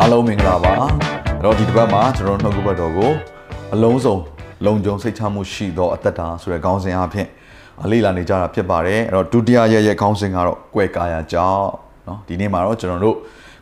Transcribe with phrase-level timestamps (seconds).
[0.00, 3.10] အားလုံးမင်္ဂလာပါအဲ့တော့ဒီတစ်ပတ်မှာကျွန်တော်တို့နှုတ်ကပတ်တော်ကို
[3.74, 4.16] အလုံးစုံ
[4.66, 7.28] လုံခြုံစိတ်ချမှုရှိသောအသက်တာဆိုတဲ့ခေါင်းစဉ်အဖြစ်
[7.84, 11.66] အလေးလာနေကြတာဖြစ်ပါတယ်အဲ့တော့ဒုတိယရဲ့ရဲ့ခေါင်းစဉ်ကတော့ကွဲကာယကြောင့်
[12.06, 13.16] เนาะဒီနေ့မှာတော့ကျွန်တော်တို့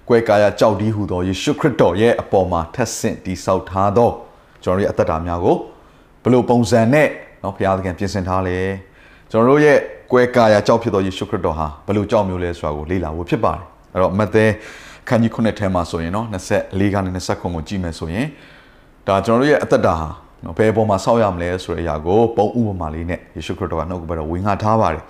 [0.09, 4.11] ကွဲကာယကြောက်ဒီဟူသောယေရှုခရစ်တော်ရဲ့အပေါ်မှာထက်ဆင့်တည်ဆောက်ထားသော
[4.65, 5.57] ကျွန်တော်တို့ရဲ့အသက်တာများကို
[6.23, 7.09] ဘယ်လိုပုံစံနဲ့
[7.41, 8.59] เนาะဘုရားသခင်ပြင်ဆင်ထားလဲ
[9.31, 9.79] ကျွန်တော်တို့ရဲ့
[10.13, 13.63] ကွဲကာယကြောက်ဖြစ်သောယေရှုခရစ်တော်ဟာဘယ်လိုကြောက်မျိုးလဲဆိုတာကိုလေ့လာဖို့ဖြစ်ပါတယ်
[13.93, 14.47] အဲ့တော့မဿဲ
[15.09, 18.27] ခန်းကြီး9ထဲမှာဆိုရင်เนาะ24ကနေ29ကိုကြည့်မယ်ဆိုရင်
[19.07, 20.09] ဒါကျွန်တော်တို့ရဲ့အသက်တာဟာ
[20.45, 25.03] နော်ဘယ်ပေါ်မှာစောက်ရမလဲဆိုတဲ့အရာကိုပုံဥပမာလေးနဲ့ယေရှုခရစ်တော်ကနှုတ်ကပတ်တော်ဝင်ငါထားပါတယ်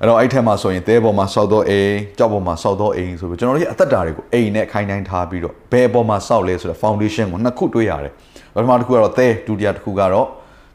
[0.00, 8.12] အဲ့တော့အဲ့ထက်မှာဆိုရင်သဲပေါ်မှာစောက်တော့အိမ်ကြောက်ပေါ်မှာစောက်တော့အိမ်ဆိုပြီးကျွန်တော်တို့ရဲ့အသက်တာတွေကိုအိမ်နဲ့ခိုင်းတိုင်းထားပြီးတော့ဘယ်ပေါ်မှာစောက်လဲဆိုတဲ့ foundation ကိုနှစ်ခုတွေ့ရတယ်
[8.54, 10.26] ပထမတစ်ခုကတော့သဲဒုတိယတစ်ခုကတော့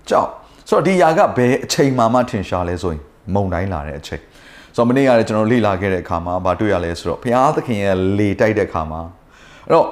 [0.10, 0.30] ကြောက်
[0.70, 3.02] ဆိုတော့ဒီຢာကဘယ်အချိန်မှမှထင်ရှားလဲဆိုရင်
[3.34, 4.22] မုံတိုင်းလာတဲ့အချိန်
[4.76, 9.02] ဆိုတော့မနေ့ကလည်းကျွန်တော်လေ့လာခဲ့တဲ့အခါမှာဘာတွေ့ရလဲဆိုတော့ဘုရားသခင်ရဲ့လေတိုက်တဲ့အခါမှာ
[9.68, 9.88] အဲ့တော့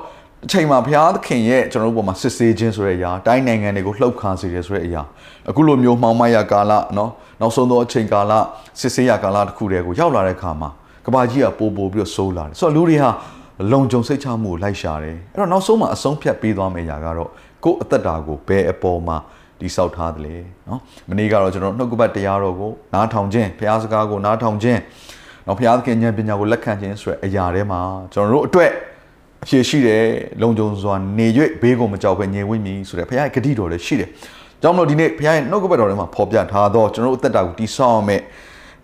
[0.46, 5.02] အချိန်မှာဘုရားသခင်ရဲ့ကျွန်တော်တို့ပေါ်မှာစစ်ဆေးခြင်းဆိုတဲ့အရာတိုင်းနိုင်ငံတွေကိုလှုပ်ခါစေတယ်ဆိုတဲ့အရာ
[5.50, 7.10] အခုလိုမျိုးမှောင်မိုက်ရကာလเนาะ
[7.42, 8.34] နောက်ဆုံးသောအချိန်ကာလ
[8.80, 10.70] စစ်ဆေးရကာလတစ်ခုတည်းကိုရောက်လာတဲ့အခါမှာ
[11.06, 13.10] ကဘာကြီးကပိုးပိုးပြီးတော့ဆိုးလာတယ်ဆိုတော့လူတွေဟာ
[13.72, 17.30] လုံခြုံစိတ်ချမှုကိုလိုက်ရှာတယ်အဲ့တော့နောက်ဆုံးမှာအဆုံးဖြတ်ပေးသွားမယ့်ຢာကတော့
[17.64, 19.18] ကိုယ့်အသက်တာကိုဘယ်အပေါ်မှာ
[19.61, 20.81] တိဆောက်ထားတယ်နော်
[21.11, 24.81] မနေ့ကတော့ကျွန်တော်နှုတ်ကပတ်တရားတော်ကိုနားထောင်ခြင်းဘုရားစကားကိုနားထောင်ခြင်း
[25.47, 27.81] နော်ဘုရားသခင်ဉာဏ်ပညာကိုလက်ခံခြင်းဆိုတဲ့အရာတွေမှာ
[28.13, 28.71] ကျွန်တော်တို့အတွက်
[29.45, 30.05] အရှိရှိတယ်
[30.43, 31.27] လုံခြုံစွာနေ၍
[31.63, 34.09] ဘေးကိုမကြောက်ဘဲငြိမ်ဝိမီဆိုတဲ့ဘုရားရဲ့ဂတိတော်လည်းရှိတယ်
[34.63, 38.21] ကြောင့်မလို့ဒီနေ့ဘုရားရဲ့နှုတ်ကပတ်တော်ထဲမှာဖော်ပြထားသောကျွန်တော်တို့အသက်တာကိုတည်ဆောက်အောင်မဲ့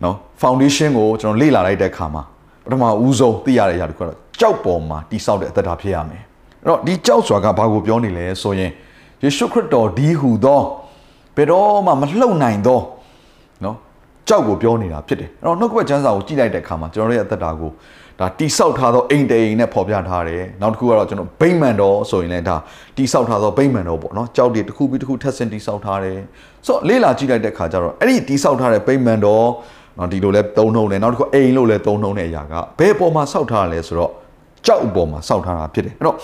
[0.04, 2.22] နော် foundation ကိုကျွန်တော်လေ့လာလိုက်တဲ့အခါမှာ
[2.64, 6.22] ပထမဦးဆုံးသိရတဲ့အရာတစ်ခုကတော့ကြောက်ပေါ်မှာတည်ဆောက်တဲ့အသက်တာဖြစ်ရမယ်
[6.62, 8.70] အဲ့တော့ဒီကြောက်စွာကဘာကိုပြောနေလဲဆိုရင်
[9.22, 10.62] ယေရှုခရစ်တော်ဒီဟူသော
[11.36, 12.80] ဘယ်တော့မှမလှုပ်နိုင်သော
[13.64, 13.76] နော်
[14.28, 17.70] ကြောက်ကိုပြောနေတာဖြစ်တယ်အဲ့တော့နှုတ်ကပတ်ကျမ်းစာကိုကြည့်လိုက်တဲ့အခါမှာကျွန်တော်တို့ရဲ့အသက်တာကို
[18.20, 22.56] ဒါတိဆောက်ထားသောအိမ်တိမ်နဲ့ဖော်ပြထားတယ်နောက်တစ်ခုကတော့ကျွန်တော်ဗိမ္မာန်တော်ဆိုရင်လည်းဒါ
[22.96, 26.18] တိဆောက်ထားသောဗိမ္မာန်တော်ပေါ့နော်ကြောက်တွေတစ်ခုပြီးတစ်ခုထပ်ဆင့်တိဆောက်ထားတယ်
[26.66, 29.46] ဆိုတော့လေးလာကြည့်လိုက်တဲ့အခါကျတော့အဲ့ဒီတိဆောက်ထားတဲ့ဗိမ္မာန်တော်
[29.98, 34.12] နော်ဒီလိုလဲသုံးနှုံးတယ်နောက်တစ်ခုအိမ်လို့လဲသုံးနှုံးတဲ့အရာကဘယ်ပေါ်မှာဆောက်ထားရလဲဆိုတော့
[34.66, 36.16] ကြောက်ပေါ်မှာဆောက်ထားတာဖြစ်တယ်အဲ့တော့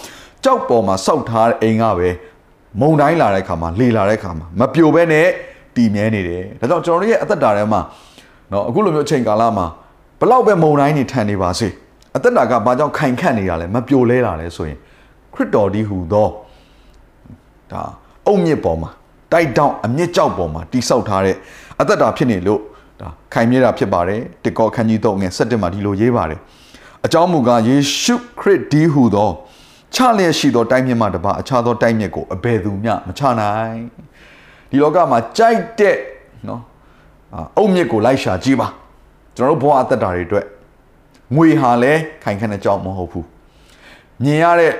[0.44, 2.08] ကြောက်ပေါ်မှာဆောက်ထားတဲ့အိမ်ကပဲ
[2.80, 5.26] မုံတိုင်းလာတဲ့အခါမှာလေလာတဲ့အခါမှာမပြိုဘဲနဲ့
[5.76, 7.80] တည်မြဲနေတယ်ဒါကြောင့်ကျွန်တော်တို့ရဲ့အသက်တာထဲမှာ
[8.52, 9.66] နော်အခုလိုမျိုးအချိန်ကာလမှာ
[10.20, 11.68] ဘလောက်ပဲမုံတိုင်းနေထန်နေပါစေ
[12.16, 14.78] အသက်တာကဘာကြောင့်ခိုင်ခန့်နေတာလဲမပြိုလဲတာလဲဆိုရင်
[15.34, 16.28] ခရစ်တော်ဒီဟူသော
[17.72, 17.82] ဒါ
[18.26, 18.90] အုံမြစ်ပေါ်မှာ
[19.32, 21.36] တိုက်တောင်အမြင့်ကြောက်ပေါ်မှာတိဆောက်ထားတဲ့
[21.80, 22.60] အသက်တာဖြစ်နေလို့
[23.00, 26.40] ဒါခိုင်မြဲတာဖြစ်ပါတယ်တကောခန်းကြီးတော့ငယ်7မှာဒီလိုရေးပါတယ်
[27.04, 29.30] အကြောင်းမူကားယေရှုခရစ်ဒီဟူသော
[29.95, 33.79] ချလျက်ရှိသောတိုင်းမြစ်မှတပါအခြားသောတိုင်းမြစ်ကိုအဘယ်သူမျှမချနိုင်
[34.69, 35.95] ဒီလောကမှာကြိုက်တဲ့
[36.47, 36.61] နော်
[37.57, 38.67] အုံမြစ်ကိုလိုက်ရှာကြည့်ပါ
[39.35, 40.45] ကျွန်တော်တို့ဘဝအသက်တာတွေအတွက်
[41.35, 43.27] ငွေဟာလည်းခိုင်ခန့်တဲ့ကြောင်းမဟုတ်ဘူး
[44.23, 44.73] မြင်ရတဲ့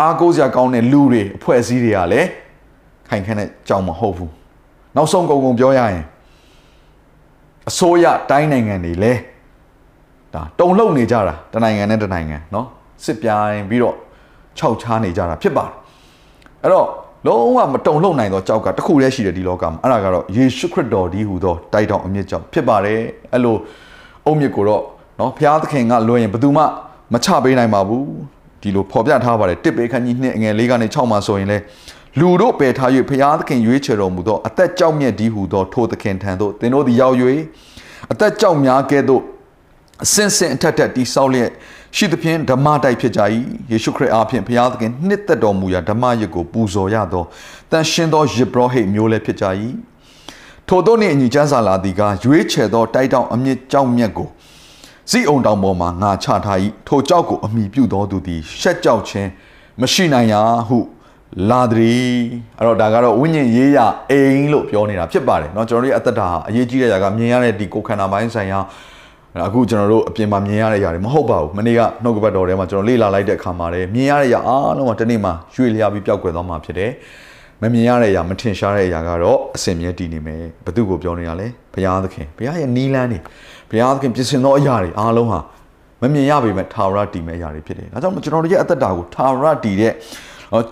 [0.00, 2.28] အားကိုးစရာကောင်းတဲ့လူတွေအဖွဲ့အစည်းတွေကလည်း
[3.08, 4.32] ခိုင်ခန့်တဲ့ကြောင်းမဟုတ်ဘူး
[4.96, 6.04] နောက်ဆုံးကုန်ကုန်ပြောရရင်
[7.68, 9.20] အစိုးရတိုင်းနိုင်ငံတွေလည်း
[10.34, 12.66] ဒါတုံလှုပ်နေကြတာတနိုင်ငံနဲ့တနိုင်ငံเนาะ
[13.04, 13.96] စစ်ပြိုင်ပြီးတော့
[14.57, 15.73] ခြောက်ချားနေကြတာဖြစ်ပါတယ်
[16.63, 16.87] အဲ့တော့
[17.27, 22.99] လုံးဝမတုံ့လှုပ်နိုင်သောကြောက်ကတစ်ခုတည်းရှိတယ်ဒီလောကမှာအဲ့ဒါကတော့ယေရှုခရစ်တော်ဒီဟူသောတိုက်တောင်အမြင့်ကြောင့်ဖြစ်ပါတယ်
[23.33, 23.55] အဲ့လို
[24.25, 24.83] အုံမြစ်ကိုတော့
[25.19, 26.63] နော်ဘုရားသခင်ကလွှဲရင်ဘယ်သူမှ
[27.13, 28.05] မချပေးနိုင်ပါဘူး
[28.61, 31.57] ဒီလိုဖော်ပြထားပါတယ်တစ်ပေခန်းကြီးနှစ်အငယ်၄ကနေ၆မှာဆိုရင်လေ
[32.19, 37.15] လူတို့ပယ်ထား၍ဘုရားသခင်ရွေးချယ်တော်မူသောအသက်ကြောက်မြတ်ဒီဟူသောထိုသခင်ထံသို့သင်တို့သည်ရောက်၍
[38.11, 39.21] အသက်ကြောက်များကဲ့သို့
[40.03, 41.49] အစင်စင်အထက်ထက်တိဆောက်လျက်
[41.96, 43.20] ရှိသဖြင့်ဓမ္မတိုက်ဖြစ်ကြ၏
[43.70, 47.24] ယေရှုခရစ်အားဖြင့်ဘုရားသခင်နှစ်သက်တော်မူရာဓမ္မရစ်ကိုပူဇော်ရသော
[47.70, 49.46] တန်ရှင်သောယေဘရဟိတ်မျိုးလည်းဖြစ်ကြ၏
[50.68, 54.28] ထို့သောနှင့်အညီကျမ်းစာလာသည်ကရွေးချယ်သောတိုက်တောင်အမြင့်ကြောက်မြတ်ကို
[55.10, 56.58] စီအုံတောင်ပေါ်မှာငါချထား၏
[56.88, 59.28] ထိုကြောက်ကိုအမိပြုသောသူသည်ရှက်ကြောက်ခြင်း
[59.80, 60.78] မရှိနိုင်ရာဟု
[61.50, 62.14] လာသည်
[62.58, 63.78] အဲ့တော့ဒါကတော့ဝိညာဉ်ရေးရ
[64.10, 68.58] အိမ်လို့ပြောနေတာဖြစ်ပါတယ်เนาะကျွန်တော်တို့ရဲ့အသက်တာဟာအရေးကြီးတဲ့ຢာကမြင်ရတဲ့ဒီကိုယ်ခန္ဓာပိုင်းဆိုင်ရာ
[69.37, 76.91] အခုကျွန်တော်တို့အပြင်မှာမြင်ရတဲ့အရာတွေမဟုတ်ပါဘူးမနေ့ကနှုတ်ကပတ်တော်ထဲမှာကျွန်တော်လေ့လာလိုက်တဲ့အခါမှာလည်းမြင်ရတဲ့အရာအားလုံးကတနေ့မှာရွေလျားပြီးပျောက်ကွယ်သွားမှာဖြစ်တယ်
[77.61, 83.17] မမြင်ရတဲ့အရာမထင်ရှားတဲ့အရာကတော့အစင်မြဲတည်နေမယ်ဘု து ကိုပြောနေတာလေဘုရားသခင်ဘုရားရဲ့နီးလန်းနေ
[83.69, 85.39] ဘုရားသခင်ပြင်ဆင်သောအရာတွေအားလုံးဟာ
[86.01, 89.93] မမြင်ရပေမဲ့ထာဝရတည်မဲ့အရာတွေဖြစ်တယ်ဒါကြောင့်ကျွန်တော်တို့ရဲ့အသက်တာကိုထာဝရတည်တဲ့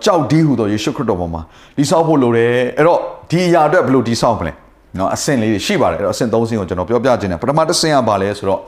[0.06, 1.42] ကြောက်ဒီဟူသောယေရှုခရစ်တော်ပေါ်မှာ
[1.78, 3.00] တည်ဆောက်ဖို့လိုတယ်အဲ့တော့
[3.30, 4.54] ဒီအရာအတွက်ဘယ်လိုတည်ဆောက်မလဲ
[5.00, 8.60] နော်အဆင့်လေးတွေရှိပါတယ်အဲ့တော့အဆင့်၃ဆင့်ကိုကျွန်တော်ပြောပြခြင်းတယ်ပထမတစ်ဆင့်ကဘာလဲဆိုတော့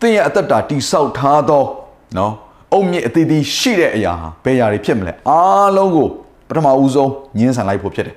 [0.00, 1.64] သင်ရဲ့အသက်တာတိဆောက်ထားသော
[2.18, 2.32] နော်
[2.72, 6.08] အုံမြင့်အသေးသေးရှိတဲ့အရာဟာဘယ်အရာတွေဖြစ်မလဲအားလုံးကို
[6.48, 8.16] ပထမဦးဆုံးညှင်းဆန်လိုက်ဖို့ဖြစ်တယ်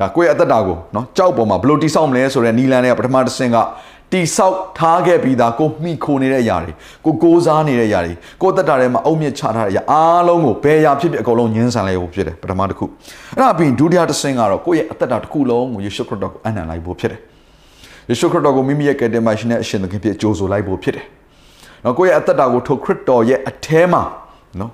[0.00, 3.56] ဒါကိုယ့်ရဲ့အသက်တာကိုနော်ကြောက်ပေါ်မှာဘယ်လိုတိဆောက်မလဲဆိုတဲ့နီလန်တွေကပထမတစ်ဆင့်က
[4.12, 6.72] တိဆောက်ထားခဲ့ပြီးသားကိုမိခိုနေတဲ့အရာတွေ
[7.04, 8.12] ကိုကိုးစားနေတဲ့အရာတွေ
[8.42, 12.84] ကိုယ့်သက်တာထဲမှာအုံမြင့်ချထားတဲ့အရာအားလုံးကိုဘယ်အရာဖြစ်ဖြစ်အကုန်လုံးညှင်းဆန်လိုက်ဖို့ဖြစ်တယ်ပထမတစ်ခု
[13.36, 17.20] အဲ့ဒါပြီးဒုတိယတစ်ဆင့်ကတော့ကိုယ့်ရဲ့အသက်တာတစ်ခုလုံးကိုယေရှုခရစ်တော်ကိုအနံလိုက်ဖို့ဖြစ်တယ်
[18.10, 21.06] ယေရှုခရစ်တော်ကိုမိမိရဲ့ကယ်တင်ပါရှင်နဲ့အရှင်သခင်ဖြစ်ကြိုးဆိုလိုက်ဖို့ဖြစ်တယ်
[21.84, 24.02] နော်ကိုယ့်ရဲ့အသက်တာကိုထိုခရစ်တော်ရဲ့အထဲမှာ
[24.60, 24.72] နော်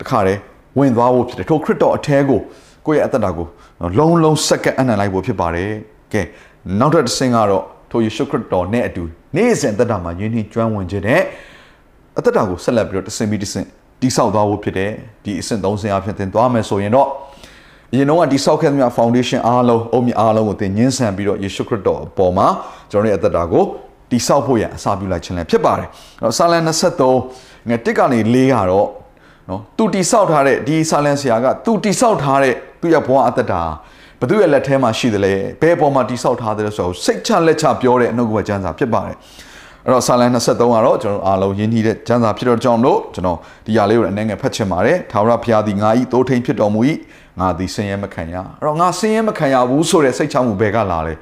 [0.00, 0.40] တခါတည်း
[0.78, 2.40] ဝင်သွားဖို့ဖြစ်တယ်ထိုခရစ်တော်အထဲကို
[2.86, 3.46] ကိုယ့်ရဲ့အသက်တာကို
[3.98, 5.70] လုံးလုံးစက္ကန့်အနံလိုက်ဖို့ဖြစ်ပါတယ်
[6.12, 6.22] ကဲ
[6.80, 9.02] နောက်တစ်ဆင့်ကတော့ ထိုယေရှုခရစ်တော်နဲ့အတူ
[9.36, 11.22] နေ့စဉ်အသက်တာမှာယဉ်နှင်းကျွမ်းဝင်ခြင်းနဲ့
[12.18, 13.66] အသက်တာကိုဆက်လက်ပြီးတော့တစ်ဆင့်ပြီးတစ်ဆင့်
[14.00, 14.90] တိဆောက်သွားဖို့ဖြစ်တယ်
[15.24, 17.08] ဒီအဆင့်၃ဆင့်အဖြစ်သင်သွားမယ်ဆိုရင်တော့
[17.92, 22.46] အရင်တော့ကတိဆောက်ခဲ့သမျှ foundation အားလုံးအုံမြအားလုံးကိုသင်ညှင်းဆန်ပြီးတော့ယေရှုခရစ်တော်အပေါ်မှာ
[22.90, 23.64] ကျွန်တော်ရဲ့အသက်တာကို
[24.10, 25.88] တိဆောက်ဖို့ရန်အစာပြုလိုက်ခြင်းလည်းဖြစ်ပါတယ်။
[26.20, 28.88] အဲ့တော့စာလံ23ငွေ1ကနေ4ကတော့
[29.48, 33.62] နော်သူတိဆောက်ထားတဲ့ဒီစာလံဆရာကသူတိဆောက်ထားတဲ့သူ့ရဲ့ဘဝအသက်တာ
[34.22, 39.16] ဘသူရဲ့လက်ထဲမှာရှိတယ်လေဘယ်ပေါ်မှာတိဆောက်ထားတယ်ဆိုတော့စိတ်ချလက်ချပြောတဲ့အနှုတ်ကပကျမ်းစာဖြစ်ပါတယ်
[39.84, 46.80] အဲ့တော့စာလံ23ကတော့ကျွန်တော်အားလုံးယဉ်ကျေးတဲ့ကျမ်းစာဖြစ်တော့ကြောင့်လို့ကျွန်တော်ဒီຢာလေးကိုအနေငယ်ဖတ်ချင်ပါတယ်ထာဝရဘုရားသည်ငါဤသိုးထိန်ဖြစ်တော်မူ၏
[47.40, 51.14] ငါသည်ဆင်းရဲမခံရအဲ့တော့ငါဆင်းရဲမခံရဘူးဆိုတဲ့စိတ်ချမှုဘယ်ကလာလဲ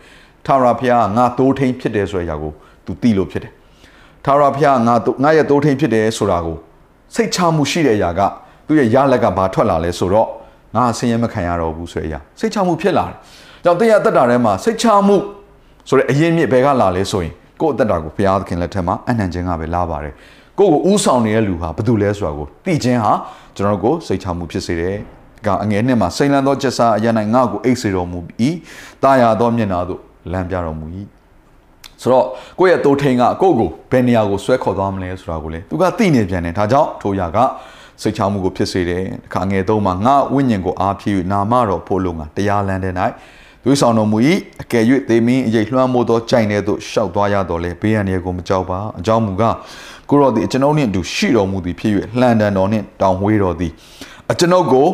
[0.47, 2.52] ထာဝရဘုရားငါသိုးထိန်ဖြစ်တယ်ဆိုတဲ့အရာကို
[2.87, 3.52] သူသိလို့ဖြစ်တယ်
[4.25, 4.94] ထာဝရဘုရားငါ
[5.25, 6.56] ငါရဲ့သိုးထိန်ဖြစ်တယ်ဆိုတာကို
[7.14, 8.20] စိတ်ချမှုရှိတဲ့အရာက
[8.67, 10.29] သူ့ရဲ့ရလက်ကဘာထွက်လာလဲဆိုတော့
[10.76, 13.17] ငါဆင်းရဲမခံရတော့ဘူးဆိုတဲ့အရာစိတ်ချမှုဖြစ်လာတယ်။
[13.64, 15.17] ကြောင့်တရားတက်တာထဲမှာစိတ်ချမှု
[15.88, 20.14] ဆိုတဲ့အရင်မြစ်ဘယ်ကလာလဲဆိုရင်ကိုယ့်အသက်တာကိုဘုရားသခင်လက်ထက်မှာအနှံခြင်းကပဲလာပါတယ်။
[20.58, 23.12] ကိုယ့်ကိုဥဆောင်နေတဲ့လူဟာဘယ်သူလဲဆိုတာကိုသိခြင်းဟာ
[23.56, 24.96] ကျွန်တော်တို့ကိုစိတ်ချမှုဖြစ်စေတယ်။
[25.46, 28.19] ကအငယ်နှစ်မှာစိန်လန်းသောချက်စားအရ၌ငါ့ကိုအိတ်စေတော်မူ၏။
[29.02, 30.00] တာယာသောမျက်နာသို့
[30.32, 30.87] လမ်းပြတော်မူ၏။
[32.02, 32.26] ဆိုတော့
[32.58, 37.38] ကိုယ့်ရဲ့တိုးထိန်ကကိုယ့်ကိုဘယ်နေရာကိုဆွဲခေါ်သွားမလဲဆိုတာကိုလေသူကသိနေပြန်တယ်ဒါကြောင့်ထိုရာက
[38.01, 42.94] စိတ်ချမှုကိုဖြစ်စေတယ်။အခါငယ်သုံးမှာငါဝိညာဉ်ကိုအားဖြည့်၍နာမတော်ဖို့လုံကတရားလမ်းတဲ့၌
[43.63, 44.18] သွေးဆောင်တော်မူ၏
[44.62, 49.56] အကယ်၍သေမင်းအရေးလွှမ်းမိုးသောကြိုင်တဲ့သို့ရှောက်သွားရတော်လဲဘေးရန်တွေကိုမကြောက်ပါအကြောင်းမူကား
[50.10, 53.72] ကိုရောသည်ကျွန်ုပ်နှင့်အတူရှိတော်မူသည်ဖြစ်၍လှန်တန်တော်နှင့်တောင်ဝေးတော်သည်
[54.31, 54.88] အကျွန်ုပ်ကို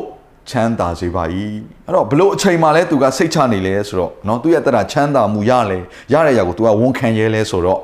[0.50, 1.24] ချမ်းသာစေပါ၏
[1.86, 5.78] အဲ့တော့ဘလို့အချိန်မှလဲသူကစိတ်ချနေလဲဆိုတော့เนาะသူရဲ့တရချမ်းသာမှုရလဲ
[6.14, 7.80] ရတဲ့ຢာကိုသူကဝန်ခံရဲလဲဆိုတော့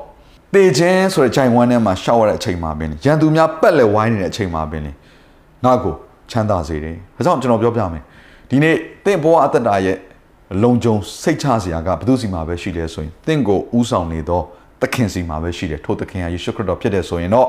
[0.54, 4.92] တေခြင်းဆိုတဲ့ဂျိုင်ဝမ်းထဲမှာရှောက်ရတဲ့အချိန်မှာပင်ရန်သူများပက်လက်ဝိုင်းနေတဲ့အချိန်မှာပင်လေ
[5.65, 5.95] ငါ့ကို
[6.31, 8.03] ချမ်းသာစေတယ်ဒါကြောင့်ကျွန်တော်ပြောပြမယ်
[8.51, 9.97] ဒီနေ့တင့်ဘဝအသက်တာရဲ့
[10.63, 14.41] လုံခြုံစိတ်ချစရာကဘယ်သူစီမှာပဲရှိလဲဆိုရင်တင့်ကိုဥဆောင်နေသော
[14.81, 17.49] သခင်စီမှာပဲရှိတယ်ထို့သခင်ဟာယေရှုခရစ်တော်ဖြစ်တယ်ဆိုရင်တော့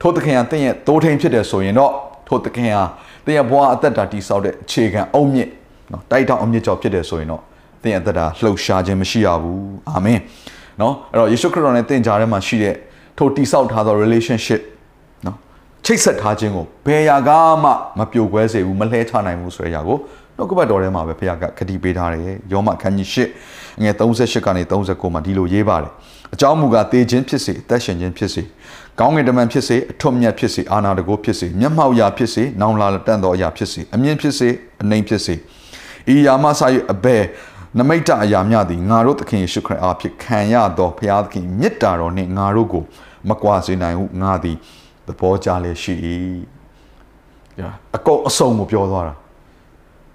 [0.00, 1.92] ထို့သခင်ဟာတင့်ရဲ့သိုးထိန်ဖြစ်တယ်ဆိုရင်တော့
[2.28, 2.82] ထို့သခင်ဟာ
[3.26, 5.50] တင့်ရဲ့ဘဝအသက်တာတည်ဆောက်တဲ့အခြေခံအုံမြင့်
[5.92, 7.42] နော်တိုက်တောင်အမြင့်ကြောင့်ဖြစ်တယ်ဆိုရင်တော့
[7.82, 9.60] တင့်ရဲ့အသက်တာလှုပ်ရှားခြင်းမရှိရဘူး
[9.90, 10.20] အာမင်
[10.80, 12.74] နော်အဲ့တော့ယေရှုခရစ်တော်နဲ့တင့်ကြားထဲမှာရှိတဲ့
[13.18, 14.75] ထို့တည်ဆောက်ထားသော relationship နော်
[15.88, 17.30] ချိတ်ဆက်ထားခြင်းကိုဘယ်ရာက
[17.62, 19.98] မှမပြိုကွဲစေဘူးမလှဲချနိုင်ဘူးဆိုတဲ့အရာကို
[20.36, 23.08] နှုတ်ကပတ်တော်ထဲမှာပဲဘုရားကခတိပေးထားတယ်ယောမအခန်းကြီး
[23.78, 25.92] ၈ငွေ38ကနေ39မှာဒီလိုရေးပါတယ်
[26.34, 28.42] အကြောင်းမူကားတေခြင်းဖြစ်စေအသက်ရှင်ခြင်းဖြစ်စေ
[28.98, 34.48] ကောင်းကင်တမန်ဖြစ်စေအထွတ်မြတ်ဖြစ်စေအာနာတကိုဖြစ်စေမျက်မှောက်ရာဖြစ်စေနောင်လာတန်သောအရာဖြစ်စေအမြင့်ဖြစ်စေ
[34.82, 35.34] အနှိမ်ဖြစ်စေ
[36.14, 37.22] ဤယာမဆာ၍အဘယ်
[37.78, 42.84] နမိတ်တအရာမြသည်ငါတို့သခင်ယေရှုခရစ်အားဖြင့်ခံရသောဘုရားသခင်မြတ်တာတော်နှင့်ငါတို့ကို
[43.28, 44.56] မကွာစေနိုင်ဟုငါသည်
[45.06, 45.94] သဘောကြလျက်ရှိ၏
[47.96, 49.14] အကုန်အစုံကိုပြောသွားတာ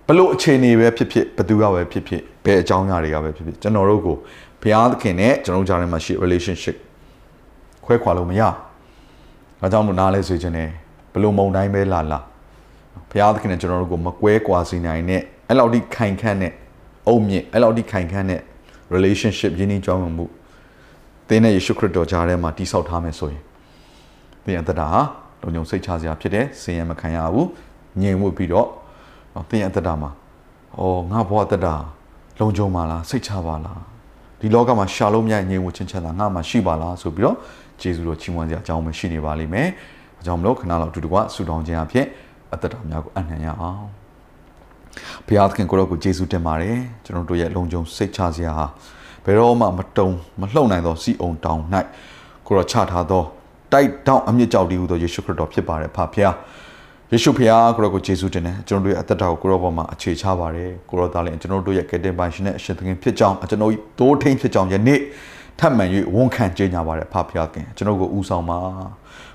[0.08, 4.16] ဘလို့အခြေအနေပဲဖြစ်ဖြစ်ဘသူကပဲဖြစ်ဖြစ်ဘယ်အကြောင်းအရာတွေကပဲဖြစ်ဖြစ်ကျွန်တော်တို့ကို
[4.62, 6.76] ဘုရားသခင်နဲ့ကျွန်တော်ကြားထဲမှာရှိ relationship
[7.86, 8.42] ခွဲခွာလို့မရ။
[9.62, 10.70] ဒါကြောင့်မို့နားလဲစေခြင်းနဲ့
[11.14, 12.20] ဘလို့မုံတိုင်းပဲလာလာ
[13.10, 16.52] ဘုရားသခင်နဲ့ကျွန်တော်တို့ကိုမကွဲကွာစေနိုင်နဲ့အဲ့လောက်ထိခိုင်ခန့်တဲ့
[17.08, 18.42] အုံမြင့်အဲ့လောက်ထိခိုင်ခန့်တဲ့
[18.94, 20.26] relationship ရင်းနှီးကြောင်းမှု
[21.28, 23.42] သင်နဲ့ယေရှုခရစ်တော်ကြားထဲမှာတိဆောက်ထားမယ်ဆိုရင်
[24.46, 25.02] သင်အသက်တာဟာ
[25.42, 27.48] လုံခြုံစိတ်ချစရာဖြစ်တယ်ဆင်းရဲမခံရဘူး
[28.02, 28.68] ငြိမ်ဝတ်ပြီးတော့
[29.50, 30.12] သင်ရဲ့အသက်တာမှာ
[30.80, 31.76] အော်ငါဘဝအသက်တာ
[32.40, 33.82] လုံခြုံပါလားစိတ်ချပါလား
[34.40, 37.38] ဒီလောကမှာရှာလို့မရငြိမ်ဝတ်ချင်းချမ်းသာငါမှရှိပါလားဆိုပြီးတော့
[37.82, 39.68] ဂျေဇုတော်ချီးမွမ်းစရာအကြောင်းပဲရှိနေပါလိမ့်မယ်
[40.22, 42.06] အကြောင်းမလို့ခဏလောက်အတူတကွဆူတောင်းခြင်းအဖြစ်
[42.54, 43.84] အသက်တာများကိုအနှံ့ရအောင်
[45.28, 48.66] ဘုရားသခင်ကိုရောကိုဂျေဇုတင်ပါတယ်ကျွန်တော်တို့ရဲ့လုံခြုံစိတ်ချစရာဟာ
[49.26, 51.62] ဘယ်တော့မှမတုံမလှုပ်နိုင်သောစီအောင်တောင်၌
[52.48, 53.24] ကိုရောချထားသော
[53.74, 56.36] တိုက်တောင်အမြင့်ကြောက်တည်ဟူသောယေရှုခရစ်တော်ဖြစ်ပါတယ်ဖဖျား
[57.12, 65.00] ယေရှုဖျားကိုရောကိုယေရှုတင်တယ်ကျွန်တော်တို့ရဲ့အသက်တာကိုကိုရောပေါ်မှာအခြေချပါတယ်ကိုရောသားလည်းကျွန်တော်တို့ရဲ့ကယ်တင်ပိုင်ရှင်နဲ့အရှင်သခင်ဖြစ်ကြောင်းကျွန်တော်တို့တိုးထိန်ဖြစ်ကြောင်းယနေ့
[65.60, 65.84] ထပ်မံ၍
[66.16, 68.60] ဝန်ခံကြေညာပါတယ်ဖဖျားခင်ကျွန်တော်ကိုဦးဆောင်ပါ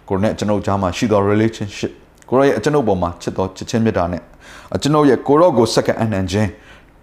[0.09, 1.93] ကိုရောနဲ့ကျွန်တော်ကြားမှာရှိသော relationship
[2.29, 4.23] ကိုရောရဲ့အကျွန်ုပ်ပေါ်မှာချစ်တော်ချစ်ချင်းမြတ်တာနဲ့
[4.75, 6.49] အကျွန်ုပ်ရဲ့ကိုရောကိုစက္ကန့်အနှံခြင်း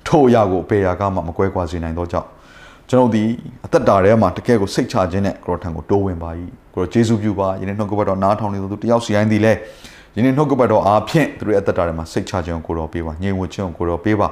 [0.08, 2.28] ထို့အရာကိုပေရာကမှမကွဲကွာစေနိုင်သောကြောင့်
[2.90, 3.24] ကျွန်ုပ်ဒီ
[3.66, 6.30] အသက်တာထဲမှာတကယ်ကိုစိတ်ချခြင်းနဲ့ကိုရောထံကိုတိုးဝင်ပါ၏
[6.74, 9.54] ကိုရောယေရှုပြုပါယနေ့နှုတ်ကပတ်တော်နားထောင်နေသူတယောက်စီတိုင်းဒီလဲ
[10.16, 14.28] ယနေ့နှုတ်ကပတ်တော်အားဖြင့်သူတို့ရဲ့အသက်တာထဲမှာစိတ်ချခြင်းကိုကိုရောပေးပါငြိမ်ဝှက်ခြင်းကိုကိုရောပေးပါ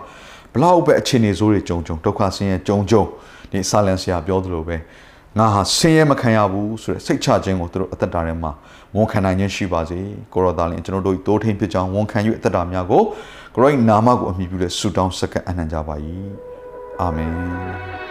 [0.54, 3.04] ဘလောက်ပဲအခြေအနေဆိုးတွေကြုံကြုံဒုက္ခဆင်းရဲကြုံကြုံ
[3.52, 4.76] ဒီဆာလန်ဆရာပြောသလိုပဲ
[5.38, 8.52] ငါဟာဆင်းရဲမခံရဘူးဆိုတဲ့စိတ်ချခြင်းကိုသူတို့အသက်တာထဲမှာ
[8.96, 10.00] ဝန်ခံနိုင်ခြင်းရှိပါစေ
[10.34, 13.04] ကိုရောသားလင်ကျွန်တော်တို့တိုးထိန်ဖြစ်ကြောင်းဝန်ခံ၍အသက်တာများကို
[13.56, 15.96] ကိုရောနာမကိုအမိပြုတဲ့ဆုတောင်းစက္ကအနံ့ကြပါ၏
[17.02, 18.11] အာမင်